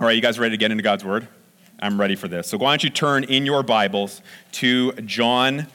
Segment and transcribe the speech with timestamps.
[0.00, 1.28] All right, you guys ready to get into God's Word?
[1.78, 2.48] I'm ready for this.
[2.48, 5.66] So why don't you turn in your Bibles to John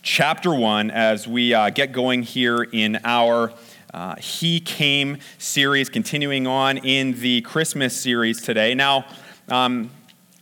[0.00, 3.52] chapter 1 as we uh, get going here in our
[3.92, 8.74] uh, He Came series, continuing on in the Christmas series today.
[8.74, 9.04] Now,
[9.50, 9.90] um,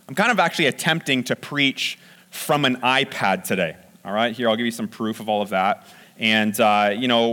[0.08, 1.98] I'm kind of actually attempting to preach
[2.30, 3.74] from an iPad today.
[4.04, 5.88] All right, here I'll give you some proof of all of that.
[6.18, 7.28] And, uh, you know,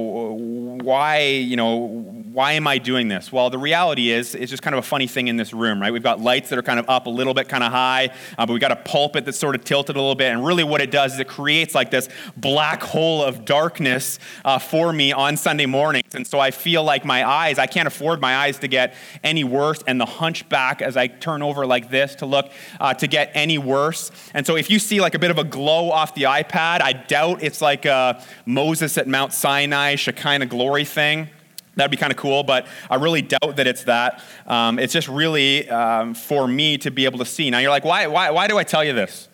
[0.84, 3.32] why, you know, why am I doing this?
[3.32, 5.94] Well, the reality is, it's just kind of a funny thing in this room, right?
[5.94, 8.46] We've got lights that are kind of up a little bit, kind of high, uh,
[8.46, 10.34] but we've got a pulpit that's sort of tilted a little bit.
[10.34, 14.60] And really, what it does is it creates like this black hole of darkness uh,
[14.60, 16.14] for me on Sunday mornings.
[16.14, 19.46] And so I feel like my eyes, I can't afford my eyes to get any
[19.46, 23.32] worse, and the hunchback as I turn over like this to look uh, to get
[23.34, 24.12] any worse.
[24.34, 26.92] And so if you see like a bit of a glow off the iPad, I
[26.92, 31.30] doubt it's like a Moses Moses at Mount Sinai, Shekinah glory thing.
[31.78, 34.22] That'd be kind of cool, but I really doubt that it's that.
[34.46, 37.50] Um, it's just really um, for me to be able to see.
[37.50, 39.30] Now you're like, why, why, why do I tell you this?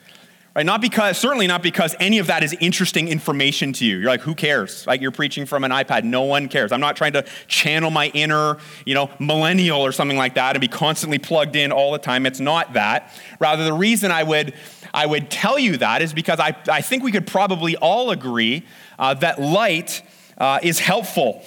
[0.53, 0.65] Right?
[0.65, 3.97] Not because, certainly not because any of that is interesting information to you.
[3.97, 4.85] You're like, who cares?
[4.85, 6.03] Like you're preaching from an iPad.
[6.03, 6.73] No one cares.
[6.73, 10.61] I'm not trying to channel my inner, you know, millennial or something like that and
[10.61, 12.25] be constantly plugged in all the time.
[12.25, 13.13] It's not that.
[13.39, 14.53] Rather, the reason I would
[14.93, 18.65] I would tell you that is because I, I think we could probably all agree
[18.99, 20.01] uh, that light
[20.37, 21.45] uh, is helpful.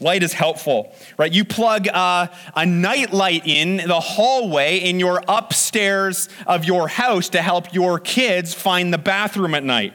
[0.00, 1.32] Light is helpful, right?
[1.32, 7.28] You plug uh, a night light in the hallway in your upstairs of your house
[7.30, 9.94] to help your kids find the bathroom at night.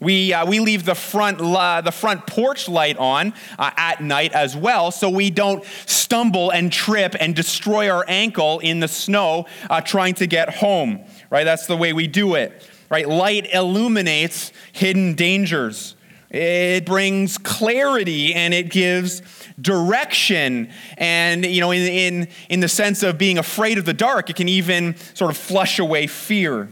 [0.00, 4.32] We, uh, we leave the front, uh, the front porch light on uh, at night
[4.32, 9.46] as well, so we don't stumble and trip and destroy our ankle in the snow
[9.68, 11.44] uh, trying to get home right?
[11.44, 13.08] That's the way we do it, right?
[13.08, 15.94] Light illuminates hidden dangers.
[16.30, 19.20] It brings clarity and it gives
[19.60, 20.70] direction.
[20.96, 24.36] And, you know, in, in, in the sense of being afraid of the dark, it
[24.36, 26.70] can even sort of flush away fear.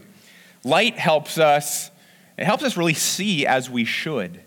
[0.64, 1.90] Light helps us,
[2.36, 4.40] it helps us really see as we should.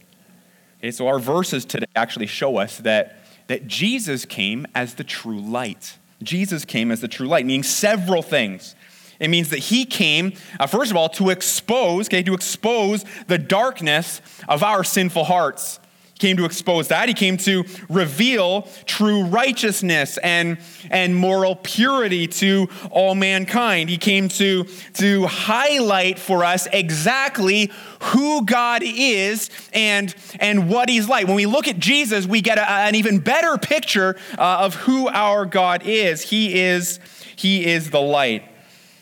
[0.80, 5.40] Okay, so our verses today actually show us that, that Jesus came as the true
[5.40, 5.97] light.
[6.24, 8.75] Jesus came as the true light, meaning several things.
[9.22, 13.38] It means that he came, uh, first of all, to expose, okay, to expose the
[13.38, 15.80] darkness of our sinful hearts.
[16.16, 17.08] He came to expose that.
[17.08, 20.58] He came to reveal true righteousness and,
[20.90, 23.92] and moral purity to all mankind.
[23.92, 24.64] He came to,
[24.96, 27.72] to highlight for us exactly
[28.02, 31.28] who God is and, and what he's like.
[31.28, 35.08] When we look at Jesus, we get a, an even better picture uh, of who
[35.09, 36.24] our God is.
[36.24, 37.00] He is,
[37.36, 38.50] he is the light.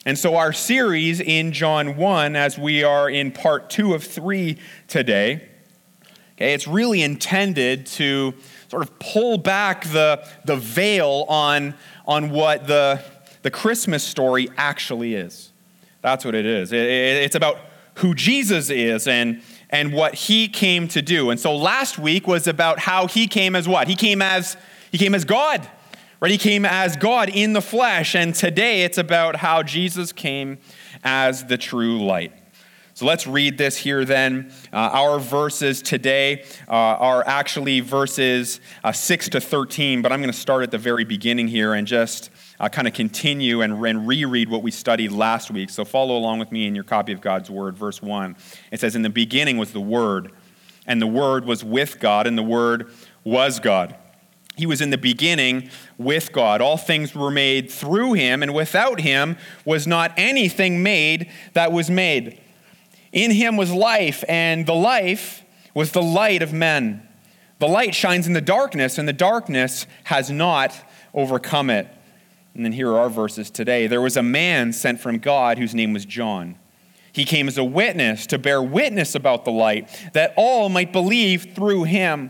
[0.10, 4.58] And so, our series in John 1, as we are in part two of three
[4.88, 5.48] today,
[6.34, 8.34] okay, it's really intended to
[8.70, 11.76] sort of pull back the, the veil on,
[12.08, 13.04] on what the,
[13.44, 15.52] the Christmas story actually is.
[16.02, 16.74] That's what it is.
[16.74, 17.60] It, it, it's about
[17.98, 21.30] who Jesus is and, and what he came to do.
[21.30, 23.88] And so last week was about how he came as what?
[23.88, 24.58] He came as
[24.92, 25.70] he came as God.
[26.22, 26.32] Right?
[26.32, 30.58] He came as God in the flesh, and today it's about how Jesus came
[31.02, 32.34] as the true light.
[32.94, 34.52] So let's read this here then.
[34.74, 40.34] Uh, our verses today uh, are actually verses uh, 6 to 13, but I'm going
[40.34, 44.06] to start at the very beginning here and just uh, kind of continue and, and
[44.06, 45.70] reread what we studied last week.
[45.70, 48.36] So follow along with me in your copy of God's Word, verse 1.
[48.74, 50.34] It says, In the beginning was the Word,
[50.86, 52.92] and the Word was with God, and the Word
[53.24, 53.96] was God.
[54.60, 56.60] He was in the beginning with God.
[56.60, 61.90] All things were made through him, and without him was not anything made that was
[61.90, 62.42] made.
[63.14, 65.44] In him was life, and the life
[65.74, 67.08] was the light of men.
[67.60, 70.76] The light shines in the darkness, and the darkness has not
[71.14, 71.88] overcome it.
[72.54, 73.88] And then here are our verses today.
[73.88, 76.58] There was a man sent from God whose name was John.
[77.14, 81.54] He came as a witness to bear witness about the light, that all might believe
[81.56, 82.30] through him.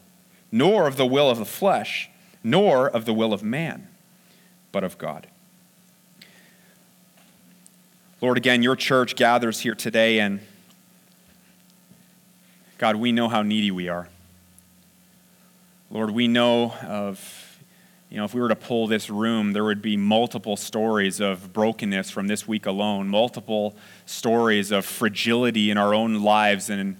[0.51, 2.09] nor of the will of the flesh,
[2.43, 3.87] nor of the will of man,
[4.71, 5.27] but of God.
[8.19, 10.41] Lord, again, your church gathers here today, and
[12.77, 14.09] God, we know how needy we are.
[15.89, 17.41] Lord, we know of
[18.11, 21.53] you know, if we were to pull this room, there would be multiple stories of
[21.53, 23.73] brokenness from this week alone, multiple
[24.05, 26.97] stories of fragility in our own lives and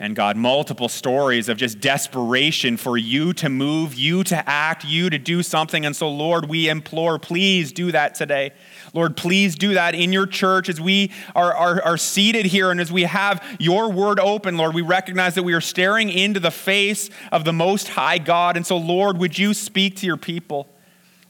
[0.00, 5.10] and God, multiple stories of just desperation for you to move, you to act, you
[5.10, 5.84] to do something.
[5.84, 8.52] And so, Lord, we implore, please do that today.
[8.94, 12.80] Lord, please do that in your church as we are, are, are seated here and
[12.80, 14.74] as we have your word open, Lord.
[14.74, 18.56] We recognize that we are staring into the face of the Most High God.
[18.56, 20.66] And so, Lord, would you speak to your people?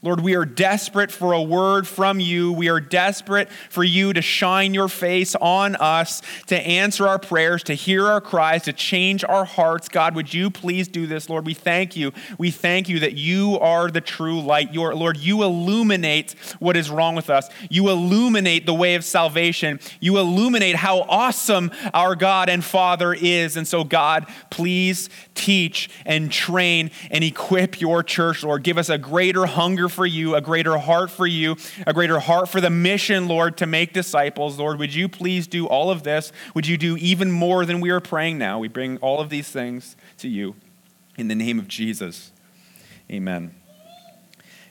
[0.03, 2.51] Lord, we are desperate for a word from you.
[2.51, 7.61] We are desperate for you to shine your face on us, to answer our prayers,
[7.63, 9.89] to hear our cries, to change our hearts.
[9.89, 11.45] God, would you please do this, Lord?
[11.45, 12.13] We thank you.
[12.39, 14.73] We thank you that you are the true light.
[14.73, 17.47] Your, Lord, you illuminate what is wrong with us.
[17.69, 19.79] You illuminate the way of salvation.
[19.99, 23.55] You illuminate how awesome our God and Father is.
[23.55, 28.63] And so, God, please teach and train and equip your church, Lord.
[28.63, 31.55] Give us a greater hunger for you, a greater heart for you,
[31.85, 34.57] a greater heart for the mission, Lord, to make disciples.
[34.57, 36.31] Lord, would you please do all of this?
[36.55, 38.59] Would you do even more than we are praying now?
[38.59, 40.55] We bring all of these things to you
[41.17, 42.31] in the name of Jesus.
[43.11, 43.53] Amen.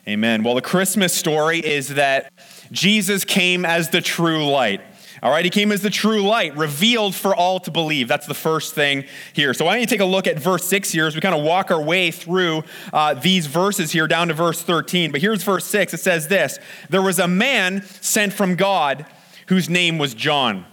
[0.09, 0.43] Amen.
[0.43, 2.33] Well, the Christmas story is that
[2.73, 4.81] Jesus came as the true light.
[5.23, 8.09] All right, he came as the true light, revealed for all to believe.
[8.09, 9.53] That's the first thing here.
[9.53, 11.45] So why don't you take a look at verse 6 here as we kind of
[11.45, 15.13] walk our way through uh, these verses here down to verse 13.
[15.13, 15.93] But here's verse 6.
[15.93, 16.59] It says this
[16.89, 19.05] There was a man sent from God
[19.49, 20.65] whose name was John.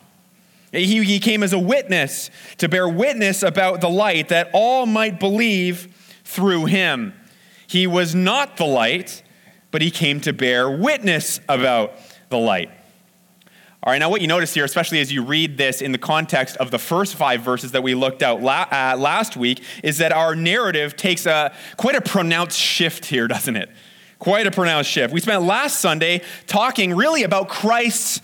[0.71, 5.19] He, he came as a witness to bear witness about the light that all might
[5.19, 7.13] believe through him.
[7.67, 9.23] He was not the light,
[9.71, 11.93] but he came to bear witness about
[12.29, 12.69] the light.
[13.87, 16.57] All right, now what you notice here, especially as you read this in the context
[16.57, 20.11] of the first five verses that we looked at la- uh, last week, is that
[20.11, 23.69] our narrative takes a quite a pronounced shift here, doesn't it?
[24.19, 25.13] Quite a pronounced shift.
[25.13, 28.19] We spent last Sunday talking really about Christ's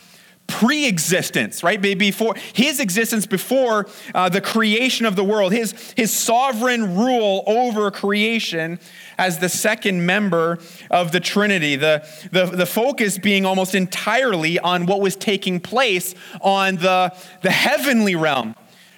[0.54, 6.96] pre-existence right before his existence before uh, the creation of the world his, his sovereign
[6.96, 8.80] rule over creation
[9.18, 10.60] as the second member
[10.92, 11.76] of the Trinity.
[11.76, 17.52] The, the, the focus being almost entirely on what was taking place on the, the
[17.52, 18.56] heavenly realm.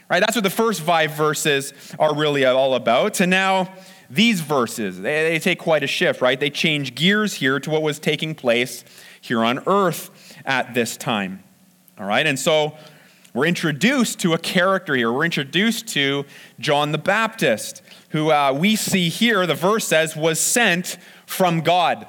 [0.09, 0.19] Right?
[0.19, 3.21] That's what the first five verses are really all about.
[3.21, 3.73] And now
[4.09, 6.39] these verses, they, they take quite a shift, right?
[6.39, 8.83] They change gears here to what was taking place
[9.19, 10.11] here on earth
[10.45, 11.44] at this time.
[11.99, 12.25] All right?
[12.25, 12.77] And so
[13.33, 15.11] we're introduced to a character here.
[15.11, 16.25] We're introduced to
[16.59, 22.07] John the Baptist who uh, we see here, the verse says, was sent from God.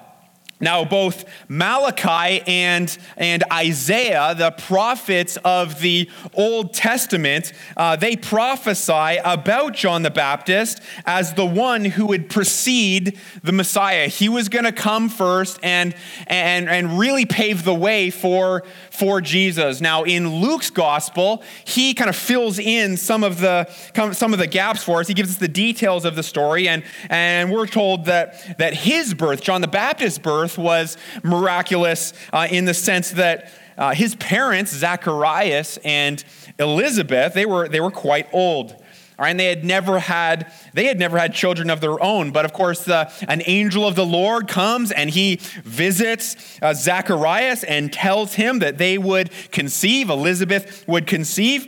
[0.59, 9.19] Now, both Malachi and, and Isaiah, the prophets of the Old Testament, uh, they prophesy
[9.23, 14.09] about John the Baptist as the one who would precede the Messiah.
[14.09, 15.95] He was going to come first and,
[16.27, 19.83] and, and really pave the way for, for Jesus.
[19.83, 23.69] Now, in Luke's gospel, he kind of fills in some of the,
[24.13, 25.09] some of the gaps for us.
[25.09, 29.13] He gives us the details of the story, and, and we're told that, that his
[29.13, 34.15] birth, John the Baptist's birth, birth was miraculous uh, in the sense that uh, his
[34.15, 36.25] parents, Zacharias and
[36.59, 38.75] Elizabeth, they were, they were quite old.
[39.19, 42.33] Right, and they had never had they had never had children of their own.
[42.33, 47.65] But of course, uh, an angel of the Lord comes and he visits uh, Zacharias
[47.65, 50.11] and tells him that they would conceive.
[50.11, 51.67] Elizabeth would conceive,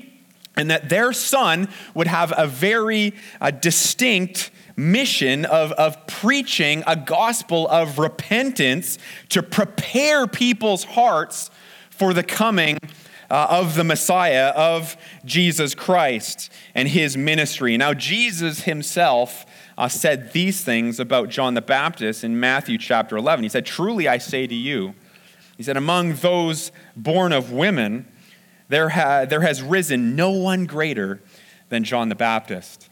[0.59, 6.97] and that their son would have a very uh, distinct mission of, of preaching a
[6.97, 8.97] gospel of repentance
[9.29, 11.51] to prepare people's hearts
[11.91, 12.79] for the coming
[13.31, 17.77] uh, of the Messiah, of Jesus Christ and his ministry.
[17.77, 19.45] Now, Jesus himself
[19.77, 23.43] uh, said these things about John the Baptist in Matthew chapter 11.
[23.43, 24.95] He said, Truly I say to you,
[25.57, 28.07] he said, among those born of women,
[28.69, 31.21] there, ha- there has risen no one greater
[31.69, 32.88] than John the Baptist.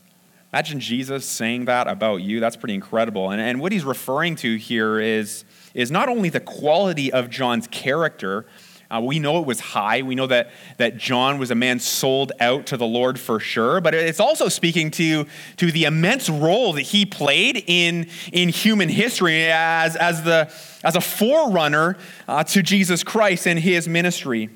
[0.57, 2.41] Imagine Jesus saying that about you.
[2.41, 3.31] That's pretty incredible.
[3.31, 5.45] And, and what he's referring to here is,
[5.75, 8.47] is not only the quality of John's character,
[8.91, 10.01] uh, we know it was high.
[10.01, 13.83] We know that, that John was a man sold out to the Lord for sure,
[13.83, 15.27] but it's also speaking to,
[15.59, 20.51] to the immense role that he played in, in human history as, as, the,
[20.83, 21.99] as a forerunner
[22.29, 24.49] uh, to Jesus Christ and his ministry.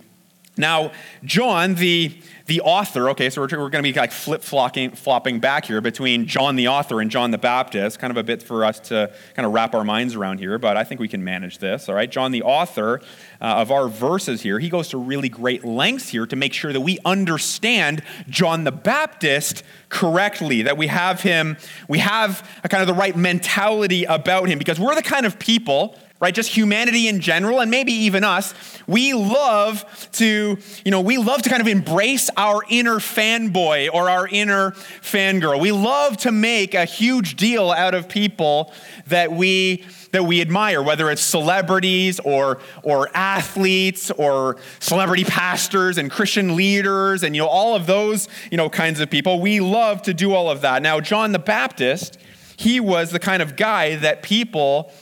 [0.61, 0.93] Now,
[1.25, 5.65] John, the, the author, okay, so we're, we're going to be like flip flopping back
[5.65, 8.79] here between John the author and John the Baptist, kind of a bit for us
[8.81, 11.89] to kind of wrap our minds around here, but I think we can manage this,
[11.89, 12.11] all right?
[12.11, 13.01] John the author
[13.41, 16.73] uh, of our verses here, he goes to really great lengths here to make sure
[16.73, 21.57] that we understand John the Baptist correctly, that we have him,
[21.89, 25.39] we have a kind of the right mentality about him, because we're the kind of
[25.39, 26.35] people right?
[26.35, 28.55] Just humanity in general, and maybe even us,
[28.87, 34.11] we love to, you know, we love to kind of embrace our inner fanboy or
[34.11, 35.59] our inner fangirl.
[35.59, 38.73] We love to make a huge deal out of people
[39.07, 46.11] that we that we admire, whether it's celebrities or, or athletes or celebrity pastors and
[46.11, 49.41] Christian leaders and you know all of those you know kinds of people.
[49.41, 50.83] We love to do all of that.
[50.83, 52.19] Now, John the Baptist,
[52.57, 54.93] he was the kind of guy that people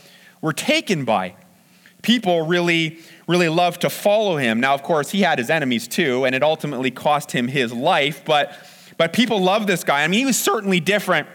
[0.41, 1.35] were taken by.
[2.03, 4.61] People really, really loved to follow him.
[4.61, 8.23] Now, of course, he had his enemies too, and it ultimately cost him his life,
[8.25, 8.53] but,
[8.97, 10.05] but people loved this guy.
[10.05, 11.29] I mean, he was certainly different.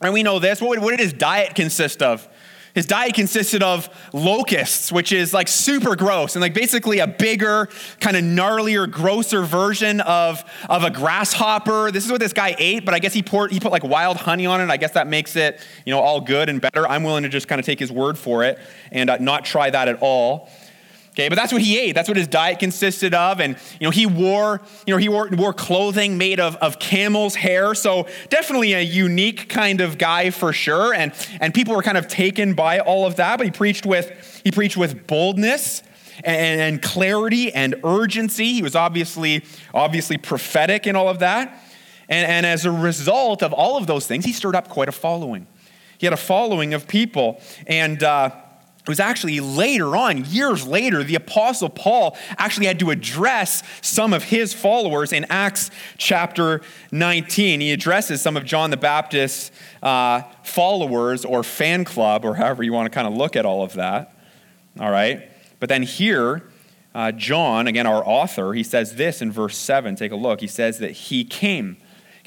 [0.00, 0.60] And we know this.
[0.60, 2.28] What, what did his diet consist of?
[2.76, 7.70] His diet consisted of locusts, which is like super gross and like basically a bigger,
[8.00, 11.90] kind of gnarlier, grosser version of, of a grasshopper.
[11.90, 14.18] This is what this guy ate, but I guess he poured he put like wild
[14.18, 14.68] honey on it.
[14.68, 16.86] I guess that makes it, you know, all good and better.
[16.86, 18.58] I'm willing to just kind of take his word for it
[18.92, 20.50] and uh, not try that at all.
[21.16, 21.94] Okay, but that's what he ate.
[21.94, 23.40] That's what his diet consisted of.
[23.40, 27.34] And, you know, he wore, you know, he wore, wore clothing made of, of camel's
[27.34, 27.74] hair.
[27.74, 30.92] So definitely a unique kind of guy for sure.
[30.92, 33.38] And, and people were kind of taken by all of that.
[33.38, 35.82] But he preached with, he preached with boldness
[36.22, 38.52] and, and clarity and urgency.
[38.52, 39.42] He was obviously,
[39.72, 41.64] obviously prophetic in all of that.
[42.10, 44.92] And, and as a result of all of those things, he stirred up quite a
[44.92, 45.46] following.
[45.96, 47.40] He had a following of people.
[47.66, 48.32] And, uh,
[48.86, 54.12] it was actually later on, years later, the Apostle Paul actually had to address some
[54.12, 56.60] of his followers in Acts chapter
[56.92, 57.62] 19.
[57.62, 59.50] He addresses some of John the Baptist's
[59.82, 63.64] uh, followers or fan club, or however you want to kind of look at all
[63.64, 64.16] of that.
[64.78, 65.28] All right?
[65.58, 66.48] But then here,
[66.94, 69.96] uh, John, again, our author, he says this in verse 7.
[69.96, 70.40] Take a look.
[70.40, 71.76] He says that he came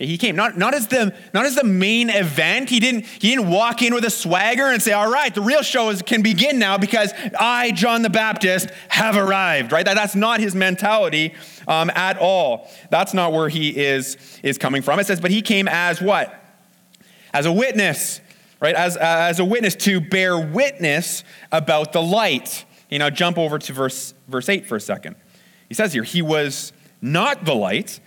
[0.05, 2.69] he came not, not, as the, not as the main event.
[2.69, 5.61] He didn't, he didn't walk in with a swagger and say, All right, the real
[5.61, 9.83] show is, can begin now because I, John the Baptist, have arrived, right?
[9.83, 11.33] That, that's not his mentality
[11.67, 12.69] um, at all.
[12.89, 14.99] That's not where he is, is coming from.
[14.99, 16.33] It says, But he came as what?
[17.33, 18.21] As a witness,
[18.61, 18.75] right?
[18.75, 22.63] As, as a witness to bear witness about the light.
[22.89, 25.17] You know, jump over to verse, verse 8 for a second.
[25.67, 27.99] He says here, He was not the light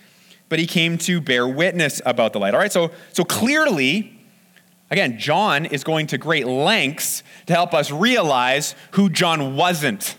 [0.53, 2.53] but he came to bear witness about the light.
[2.53, 4.21] All right, so, so clearly,
[4.91, 10.19] again, John is going to great lengths to help us realize who John wasn't.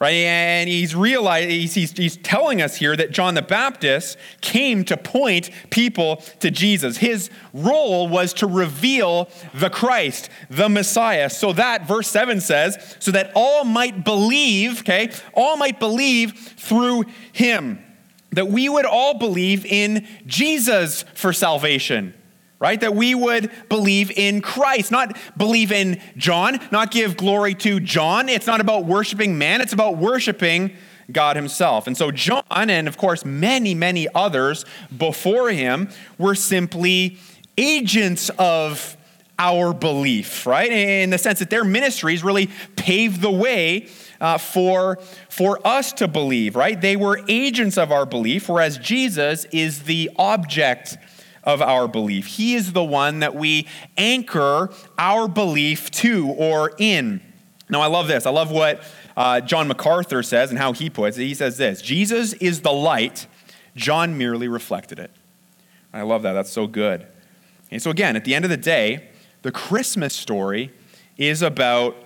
[0.00, 0.14] Right?
[0.14, 4.96] And he's realizing he's, he's, he's telling us here that John the Baptist came to
[4.96, 6.96] point people to Jesus.
[6.96, 13.12] His role was to reveal the Christ, the Messiah, so that, verse 7 says, so
[13.12, 17.84] that all might believe, okay, all might believe through him
[18.32, 22.14] that we would all believe in Jesus for salvation,
[22.58, 22.80] right?
[22.80, 28.28] That we would believe in Christ, not believe in John, not give glory to John.
[28.28, 30.76] It's not about worshiping man, it's about worshiping
[31.10, 31.86] God Himself.
[31.86, 34.64] And so, John, and of course, many, many others
[34.96, 37.18] before him, were simply
[37.58, 38.96] agents of
[39.38, 40.70] our belief, right?
[40.70, 43.88] In the sense that their ministries really paved the way
[44.20, 44.98] uh, for,
[45.28, 46.80] for us to believe, right?
[46.80, 50.98] They were agents of our belief, whereas Jesus is the object
[51.44, 52.26] of our belief.
[52.26, 57.22] He is the one that we anchor our belief to or in.
[57.68, 58.26] Now, I love this.
[58.26, 58.82] I love what
[59.16, 61.24] uh, John MacArthur says and how he puts it.
[61.24, 63.26] He says this Jesus is the light,
[63.76, 65.10] John merely reflected it.
[65.92, 66.32] I love that.
[66.32, 67.06] That's so good.
[67.70, 69.10] And so, again, at the end of the day,
[69.42, 70.72] the Christmas story
[71.16, 71.96] is about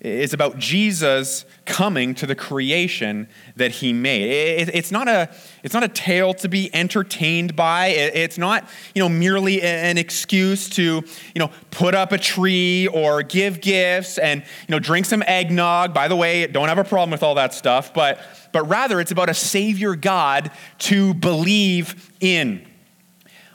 [0.00, 4.68] it's about Jesus coming to the creation that he made.
[4.72, 5.28] It's not a,
[5.64, 7.88] it's not a tale to be entertained by.
[7.88, 13.24] It's not you know, merely an excuse to you know, put up a tree or
[13.24, 15.92] give gifts and you know, drink some eggnog.
[15.92, 17.92] By the way, don't have a problem with all that stuff.
[17.92, 18.20] But,
[18.52, 22.67] but rather, it's about a Savior God to believe in.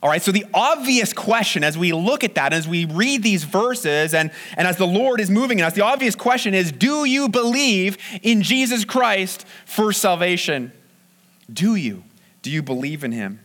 [0.03, 3.45] All right, so the obvious question as we look at that, as we read these
[3.45, 7.05] verses, and, and as the Lord is moving in us, the obvious question is do
[7.05, 10.73] you believe in Jesus Christ for salvation?
[11.51, 12.03] Do you?
[12.41, 13.39] Do you believe in him?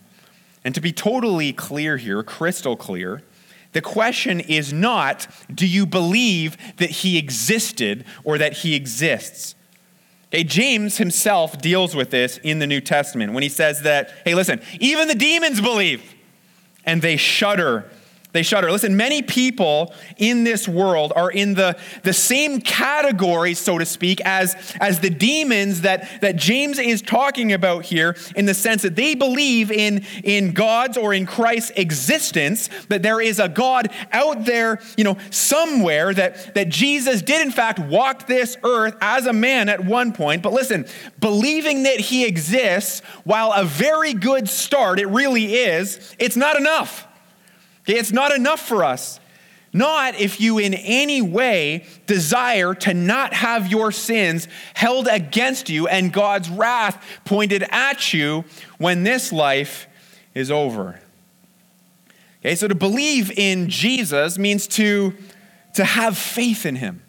[0.65, 3.23] And to be totally clear here, crystal clear,
[3.71, 9.55] the question is not do you believe that he existed or that he exists?
[10.35, 14.35] Okay, James himself deals with this in the New Testament when he says that, hey,
[14.35, 16.17] listen, even the demons believe
[16.89, 17.85] and they shudder
[18.39, 18.71] they shudder.
[18.71, 24.21] Listen, many people in this world are in the, the same category, so to speak,
[24.21, 28.95] as, as the demons that, that James is talking about here, in the sense that
[28.95, 34.45] they believe in, in God's or in Christ's existence, that there is a God out
[34.45, 39.33] there, you know, somewhere, that, that Jesus did, in fact, walk this earth as a
[39.33, 40.45] man at one point.
[40.45, 40.87] But listen,
[41.19, 47.08] believing that he exists, while a very good start, it really is, it's not enough.
[47.97, 49.21] It's not enough for us.
[49.73, 55.87] Not if you in any way desire to not have your sins held against you
[55.87, 58.45] and God's wrath pointed at you
[58.79, 59.87] when this life
[60.35, 61.01] is over.
[62.41, 65.15] Okay, so to believe in Jesus means to,
[65.75, 67.03] to have faith in him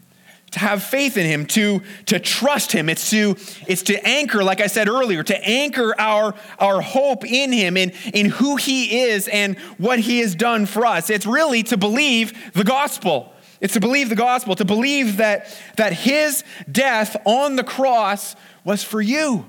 [0.52, 2.90] to have faith in him to, to trust him.
[2.90, 3.36] It's to
[3.68, 7.92] it's to anchor like i said earlier to anchor our our hope in him in
[8.14, 11.10] in who he is and what he has done for us.
[11.10, 13.34] It's really to believe the gospel.
[13.62, 18.84] It's to believe the gospel to believe that that his death on the cross was
[18.84, 19.46] for you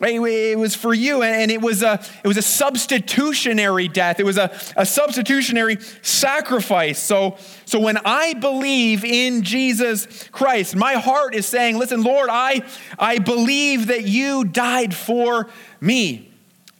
[0.00, 4.20] it was for you, and it was a, it was a substitutionary death.
[4.20, 6.98] It was a, a substitutionary sacrifice.
[6.98, 12.62] So, so when I believe in Jesus Christ, my heart is saying, Listen, Lord, I,
[12.98, 15.48] I believe that you died for
[15.80, 16.27] me.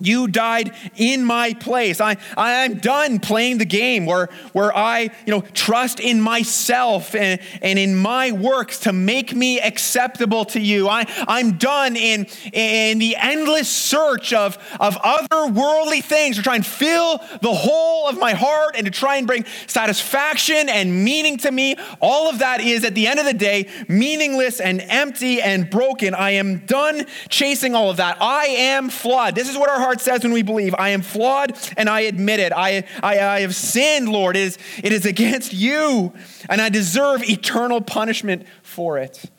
[0.01, 2.01] You died in my place.
[2.01, 7.41] I, I'm done playing the game where, where I you know, trust in myself and,
[7.63, 10.89] and in my works to make me acceptable to you.
[10.89, 16.55] I, I'm done in, in the endless search of, of other worldly things to try
[16.55, 21.39] and fill the hole of my heart and to try and bring satisfaction and meaning
[21.39, 21.77] to me.
[22.01, 26.15] All of that is, at the end of the day, meaningless and empty and broken.
[26.15, 28.21] I am done chasing all of that.
[28.21, 29.35] I am flawed.
[29.35, 32.41] This is what our heart says when we believe, I am flawed and I admit
[32.41, 32.53] it.
[32.53, 34.37] I, I, I have sinned, Lord.
[34.37, 36.13] It is, it is against you,
[36.51, 39.31] and I deserve eternal punishment for it.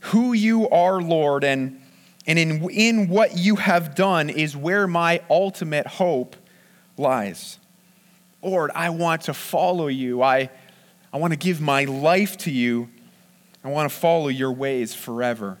[0.00, 1.80] Who you are, Lord, and,
[2.26, 6.34] and in, in what you have done is where my ultimate hope
[6.96, 7.60] lies.
[8.42, 10.22] Lord, I want to follow you.
[10.22, 10.50] I,
[11.12, 12.88] I want to give my life to you.
[13.62, 15.58] I want to follow your ways forever.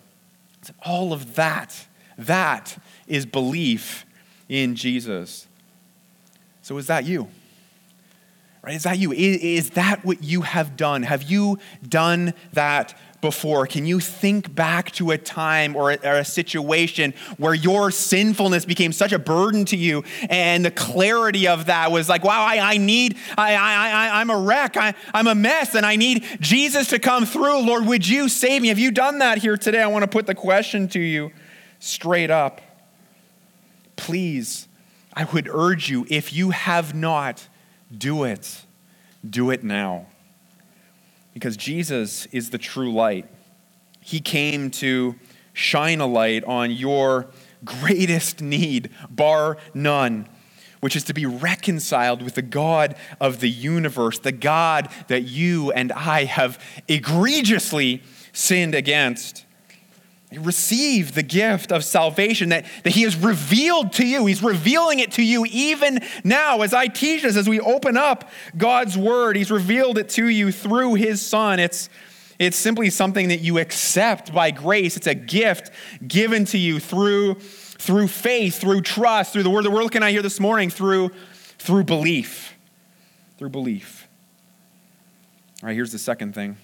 [0.60, 1.86] It's All of that,
[2.18, 4.04] that is belief
[4.48, 5.46] in Jesus.
[6.62, 7.28] So, is that you?
[8.62, 8.74] Right?
[8.74, 9.12] Is that you?
[9.12, 11.04] Is, is that what you have done?
[11.04, 13.66] Have you done that before?
[13.66, 18.64] Can you think back to a time or a, or a, situation where your sinfulness
[18.64, 22.74] became such a burden to you and the clarity of that was like, wow, I,
[22.74, 26.24] I need, I, I, I, I'm a wreck, I, I'm a mess, and I need
[26.40, 27.60] Jesus to come through.
[27.60, 28.68] Lord, would you save me?
[28.68, 29.82] Have you done that here today?
[29.82, 31.30] I want to put the question to you
[31.78, 32.60] straight up
[33.96, 34.68] please,
[35.12, 37.48] I would urge you, if you have not,
[37.96, 38.62] do it.
[39.28, 40.06] Do it now.
[41.32, 43.26] Because Jesus is the true light.
[44.00, 45.16] He came to
[45.52, 47.28] shine a light on your
[47.64, 50.28] greatest need, bar none,
[50.80, 55.72] which is to be reconciled with the God of the universe, the God that you
[55.72, 59.45] and I have egregiously sinned against
[60.32, 64.26] receive the gift of salvation that, that He has revealed to you.
[64.26, 68.28] He's revealing it to you even now as I teach this, as we open up
[68.56, 69.36] God's Word.
[69.36, 71.60] He's revealed it to you through His Son.
[71.60, 71.88] It's,
[72.38, 75.70] it's simply something that you accept by grace, it's a gift
[76.06, 80.10] given to you through, through faith, through trust, through the Word that we're looking at
[80.10, 81.10] here this morning, through,
[81.58, 82.54] through belief.
[83.38, 84.08] Through belief.
[85.62, 86.56] All right, here's the second thing.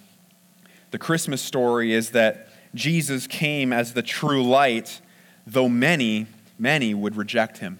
[0.91, 5.01] The Christmas story is that Jesus came as the true light,
[5.47, 6.27] though many,
[6.59, 7.79] many would reject him.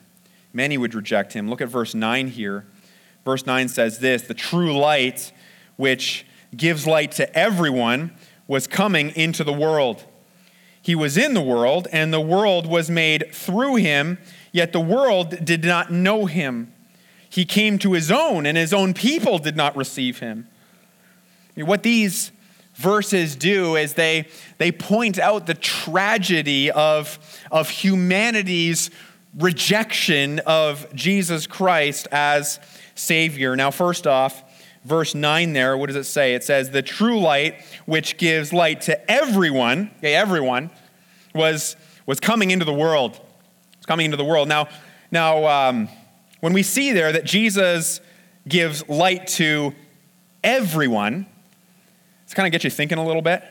[0.53, 1.49] Many would reject him.
[1.49, 2.67] Look at verse 9 here.
[3.25, 5.33] Verse 9 says this The true light,
[5.77, 8.13] which gives light to everyone,
[8.47, 10.05] was coming into the world.
[10.83, 14.19] He was in the world, and the world was made through him,
[14.51, 16.73] yet the world did not know him.
[17.31, 20.49] He came to his own, and his own people did not receive him.
[21.55, 22.33] What these
[22.83, 24.27] verses do is they,
[24.59, 27.19] they point out the tragedy of,
[27.51, 28.91] of humanity's
[29.39, 32.59] rejection of Jesus Christ as
[32.95, 33.57] Savior.
[33.57, 34.43] Now, first off,
[34.85, 36.35] verse 9 there, what does it say?
[36.35, 40.71] It says, The true light, which gives light to everyone, okay, everyone,
[41.35, 43.19] was, was coming into the world.
[43.77, 44.49] It's coming into the world.
[44.49, 44.69] Now,
[45.11, 45.89] now um,
[46.41, 48.01] when we see there that Jesus
[48.47, 49.73] gives light to
[50.43, 51.27] everyone,
[52.35, 53.43] kind of get you thinking a little bit.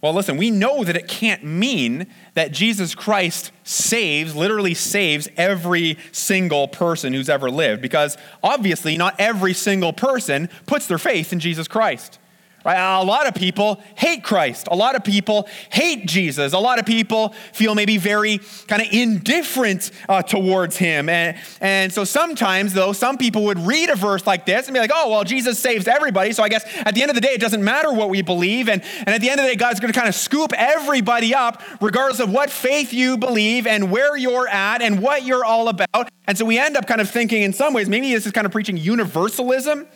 [0.00, 5.98] Well, listen, we know that it can't mean that Jesus Christ saves, literally saves every
[6.12, 11.40] single person who's ever lived, because obviously not every single person puts their faith in
[11.40, 12.20] Jesus Christ.
[12.68, 13.00] Right?
[13.00, 14.68] A lot of people hate Christ.
[14.70, 16.52] A lot of people hate Jesus.
[16.52, 21.08] A lot of people feel maybe very kind of indifferent uh, towards him.
[21.08, 24.80] And, and so sometimes, though, some people would read a verse like this and be
[24.80, 26.32] like, oh, well, Jesus saves everybody.
[26.32, 28.68] So I guess at the end of the day, it doesn't matter what we believe.
[28.68, 31.34] And, and at the end of the day, God's going to kind of scoop everybody
[31.34, 35.68] up, regardless of what faith you believe and where you're at and what you're all
[35.68, 36.10] about.
[36.26, 38.44] And so we end up kind of thinking, in some ways, maybe this is kind
[38.44, 39.86] of preaching universalism.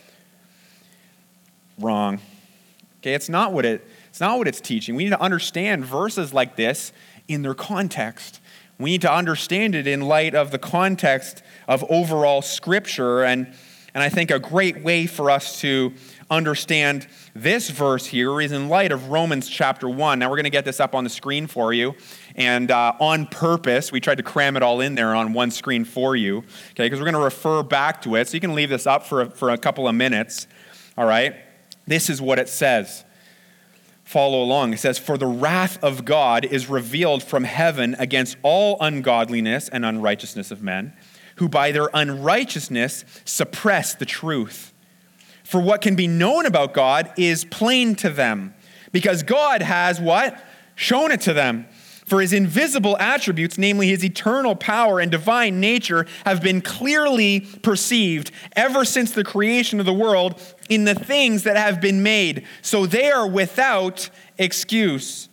[1.79, 2.19] Wrong.
[3.03, 4.95] Okay, it's not what it, it's not what it's teaching.
[4.95, 6.93] We need to understand verses like this
[7.27, 8.41] in their context.
[8.79, 13.25] We need to understand it in light of the context of overall scripture.
[13.25, 13.53] And,
[13.93, 15.93] and I think a great way for us to
[16.31, 20.21] understand this verse here is in light of Romans chapter 1.
[20.21, 21.97] Now, we're going to get this up on the screen for you.
[22.37, 25.85] And uh, on purpose, we tried to cram it all in there on one screen
[25.85, 28.29] for you, okay, because we're going to refer back to it.
[28.29, 30.47] So you can leave this up for a, for a couple of minutes,
[30.97, 31.35] all right?
[31.87, 33.05] This is what it says.
[34.05, 34.73] Follow along.
[34.73, 39.85] It says, For the wrath of God is revealed from heaven against all ungodliness and
[39.85, 40.93] unrighteousness of men,
[41.37, 44.73] who by their unrighteousness suppress the truth.
[45.45, 48.55] For what can be known about God is plain to them,
[48.91, 50.43] because God has what?
[50.75, 51.67] Shown it to them.
[52.13, 58.31] For his invisible attributes, namely his eternal power and divine nature, have been clearly perceived
[58.55, 62.47] ever since the creation of the world in the things that have been made.
[62.61, 65.31] So they are without excuse.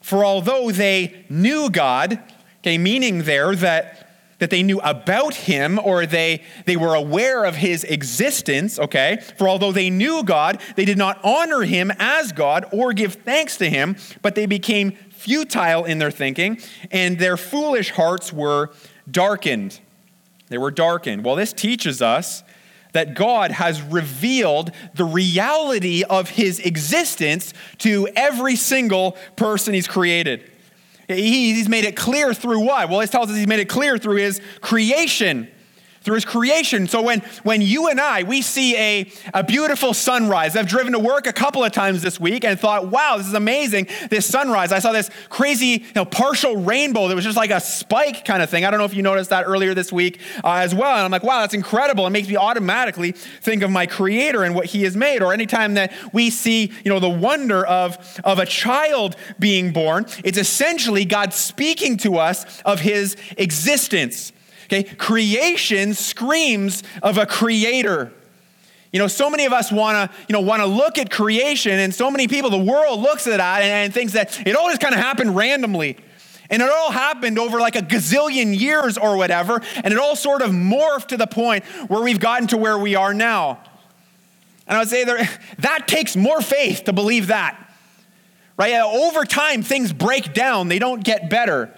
[0.00, 2.20] For although they knew God,
[2.58, 7.56] okay, meaning there that that they knew about him or they, they were aware of
[7.56, 9.22] his existence, okay?
[9.38, 13.58] For although they knew God, they did not honor him as God or give thanks
[13.58, 16.58] to him, but they became futile in their thinking,
[16.90, 18.70] and their foolish hearts were
[19.10, 19.78] darkened.
[20.48, 21.24] They were darkened.
[21.24, 22.42] Well, this teaches us
[22.92, 30.50] that God has revealed the reality of his existence to every single person he's created.
[31.06, 32.88] He's made it clear through what?
[32.88, 35.48] Well, it tells us he's made it clear through his creation
[36.02, 36.86] through his creation.
[36.88, 40.56] So when, when you and I, we see a, a beautiful sunrise.
[40.56, 43.34] I've driven to work a couple of times this week and thought, wow, this is
[43.34, 44.72] amazing, this sunrise.
[44.72, 48.42] I saw this crazy you know, partial rainbow that was just like a spike kind
[48.42, 48.64] of thing.
[48.64, 50.94] I don't know if you noticed that earlier this week uh, as well.
[50.94, 52.06] And I'm like, wow, that's incredible.
[52.06, 55.22] It makes me automatically think of my creator and what he has made.
[55.22, 60.06] Or anytime that we see, you know, the wonder of, of a child being born,
[60.24, 64.32] it's essentially God speaking to us of his existence.
[64.72, 68.12] Okay, creation screams of a creator.
[68.92, 71.72] You know, so many of us want to, you know, want to look at creation,
[71.72, 74.68] and so many people, the world looks at that and, and thinks that it all
[74.68, 75.96] just kind of happened randomly.
[76.50, 80.40] And it all happened over like a gazillion years or whatever, and it all sort
[80.40, 83.58] of morphed to the point where we've gotten to where we are now.
[84.68, 85.28] And I would say there,
[85.58, 87.56] that takes more faith to believe that.
[88.56, 88.74] Right?
[88.74, 91.76] Over time, things break down, they don't get better.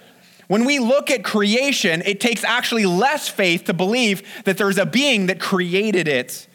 [0.53, 4.85] When we look at creation, it takes actually less faith to believe that there's a
[4.85, 6.47] being that created it.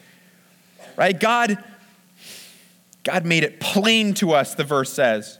[0.95, 1.19] Right?
[1.19, 1.61] God,
[3.03, 5.37] God made it plain to us, the verse says.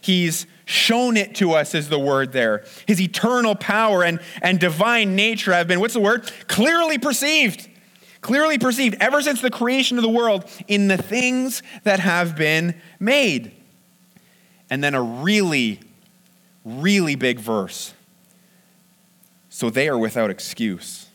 [0.00, 2.64] He's shown it to us, is the word there.
[2.88, 6.28] His eternal power and, and divine nature have been, what's the word?
[6.48, 7.68] Clearly perceived.
[8.20, 12.74] Clearly perceived ever since the creation of the world in the things that have been
[12.98, 13.52] made.
[14.70, 15.78] And then a really
[16.64, 17.94] really big verse.
[19.48, 21.06] So they are without excuse.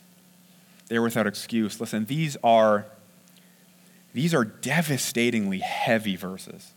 [0.87, 1.79] They're without excuse.
[1.81, 2.85] Listen, these are
[4.13, 6.73] these are devastatingly heavy verses.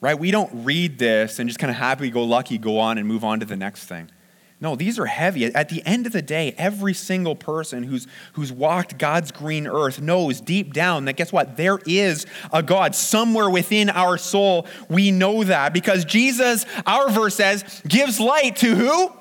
[0.00, 0.18] Right?
[0.18, 3.24] We don't read this and just kind of happy go lucky go on and move
[3.24, 4.10] on to the next thing.
[4.62, 5.46] No, these are heavy.
[5.46, 10.00] At the end of the day, every single person who's, who's walked God's green earth
[10.00, 11.56] knows deep down that guess what?
[11.56, 14.68] There is a God somewhere within our soul.
[14.88, 19.12] We know that because Jesus, our verse says, gives light to who?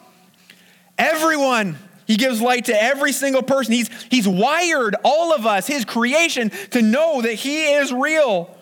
[1.00, 1.76] Everyone.
[2.06, 3.74] He gives light to every single person.
[3.74, 8.56] He's, he's wired all of us, his creation, to know that he is real.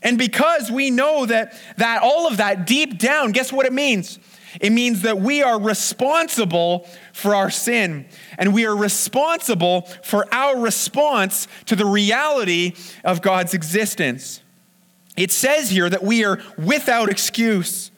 [0.00, 4.18] And because we know that, that all of that deep down, guess what it means?
[4.60, 8.06] It means that we are responsible for our sin,
[8.38, 14.42] and we are responsible for our response to the reality of God's existence.
[15.16, 17.90] It says here that we are without excuse.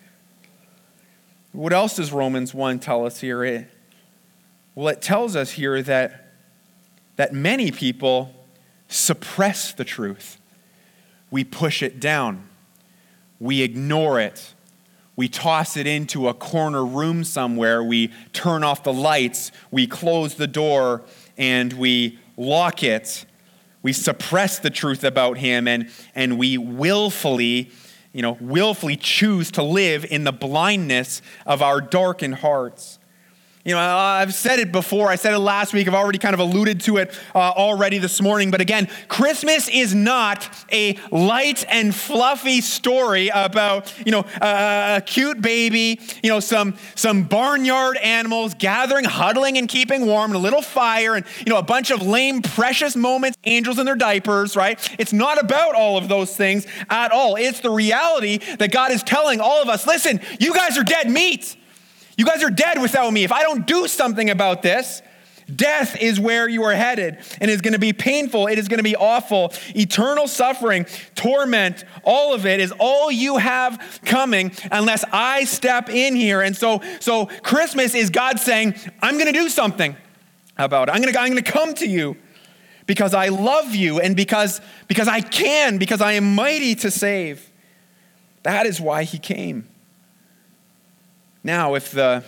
[1.52, 3.44] What else does Romans 1 tell us here?
[3.44, 3.70] It,
[4.74, 6.32] well, it tells us here that,
[7.16, 8.34] that many people
[8.88, 10.38] suppress the truth.
[11.30, 12.48] We push it down.
[13.40, 14.54] we ignore it.
[15.16, 17.82] We toss it into a corner room somewhere.
[17.82, 19.50] We turn off the lights.
[19.70, 21.02] We close the door
[21.38, 23.24] and we lock it.
[23.82, 27.70] We suppress the truth about him and, and we willfully,
[28.12, 32.98] you know, willfully choose to live in the blindness of our darkened hearts.
[33.66, 35.08] You know, I've said it before.
[35.08, 35.88] I said it last week.
[35.88, 38.52] I've already kind of alluded to it uh, already this morning.
[38.52, 45.42] But again, Christmas is not a light and fluffy story about, you know, a, cute
[45.42, 50.62] baby, you know, some, some barnyard animals gathering, huddling, and keeping warm, and a little
[50.62, 54.78] fire, and, you know, a bunch of lame, precious moments, angels in their diapers, right?
[54.96, 57.34] It's not about all of those things at all.
[57.34, 61.10] It's the reality that God is telling all of us listen, you guys are dead
[61.10, 61.56] meat.
[62.16, 63.24] You guys are dead without me.
[63.24, 65.02] If I don't do something about this,
[65.54, 68.46] death is where you are headed and it's going to be painful.
[68.46, 69.52] It is going to be awful.
[69.74, 76.16] Eternal suffering, torment, all of it is all you have coming unless I step in
[76.16, 76.40] here.
[76.40, 79.94] And so, so Christmas is God saying, I'm going to do something
[80.56, 80.92] about it.
[80.92, 82.16] I'm going to, I'm going to come to you
[82.86, 87.50] because I love you and because, because I can, because I am mighty to save.
[88.42, 89.68] That is why he came.
[91.46, 92.24] Now, if the,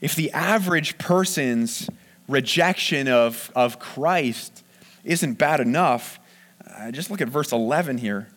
[0.00, 1.86] if the average person's
[2.28, 4.64] rejection of, of Christ
[5.04, 6.18] isn't bad enough,
[6.66, 8.28] uh, just look at verse 11 here.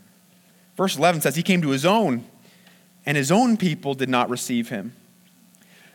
[0.76, 2.26] Verse 11 says, He came to His own,
[3.06, 4.98] and His own people did not receive Him.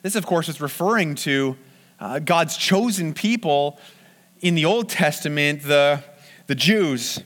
[0.01, 1.59] This, of course, is referring to
[2.01, 3.79] uh, God's chosen people
[4.41, 6.03] in the Old Testament, the,
[6.47, 7.21] the Jews.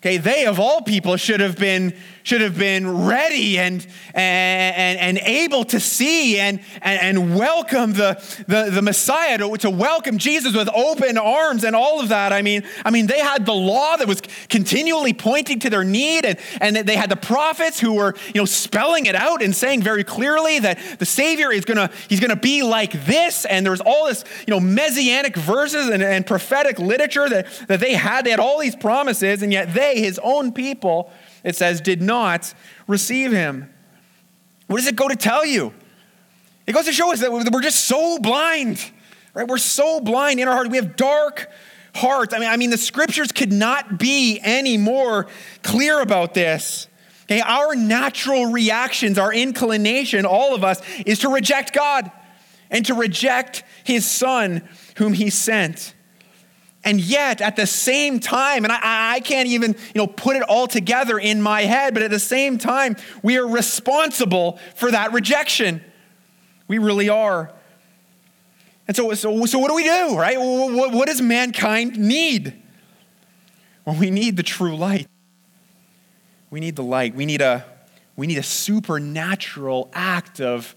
[0.00, 1.92] Okay, they of all people should have been
[2.28, 8.22] should have been ready and, and, and able to see and, and, and welcome the,
[8.46, 12.34] the, the Messiah, to, to welcome Jesus with open arms and all of that.
[12.34, 16.26] I mean, I mean, they had the law that was continually pointing to their need,
[16.26, 19.82] and, and they had the prophets who were, you know, spelling it out and saying
[19.82, 23.46] very clearly that the Savior is gonna, he's gonna be like this.
[23.46, 27.80] And there was all this, you know, messianic verses and, and prophetic literature that, that
[27.80, 28.26] they had.
[28.26, 31.10] They had all these promises, and yet they, his own people,
[31.44, 32.52] it says, did not
[32.86, 33.72] receive him.
[34.66, 35.72] What does it go to tell you?
[36.66, 38.84] It goes to show us that we're just so blind,
[39.32, 39.48] right?
[39.48, 40.70] We're so blind in our heart.
[40.70, 41.50] We have dark
[41.94, 42.34] hearts.
[42.34, 45.26] I mean, I mean, the scriptures could not be any more
[45.62, 46.86] clear about this.
[47.24, 52.10] Okay, our natural reactions, our inclination, all of us, is to reject God
[52.70, 55.94] and to reject his son whom he sent.
[56.84, 60.42] And yet, at the same time, and I, I, can't even you know, put it
[60.42, 65.12] all together in my head, but at the same time, we are responsible for that
[65.12, 65.82] rejection.
[66.68, 67.52] We really are.
[68.86, 70.38] And so, so, so what do we do, right?
[70.38, 72.62] What, what does mankind need?
[73.84, 75.08] Well, we need the true light.
[76.50, 77.14] We need the light.
[77.14, 77.64] We need a,
[78.16, 80.74] we need a supernatural act of,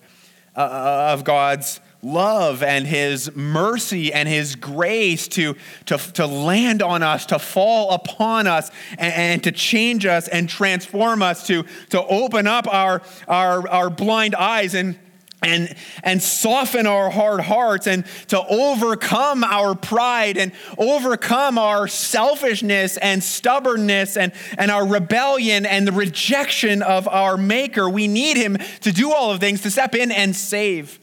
[0.56, 7.04] uh, of God's love and his mercy and his grace to, to, to land on
[7.04, 12.04] us, to fall upon us, and, and, to change us and transform us, to, to
[12.06, 14.98] open up our, our, our blind eyes and
[15.44, 22.98] and, and soften our hard hearts and to overcome our pride and overcome our selfishness
[22.98, 27.90] and stubbornness and, and our rebellion and the rejection of our Maker.
[27.90, 31.01] We need Him to do all of things, to step in and save.